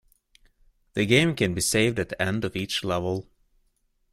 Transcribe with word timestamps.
The 0.95 1.05
game 1.05 1.35
can 1.35 1.53
be 1.53 1.61
saved 1.61 1.99
at 1.99 2.09
the 2.09 2.19
end 2.19 2.43
of 2.43 2.55
each 2.55 2.83
level. 2.83 3.29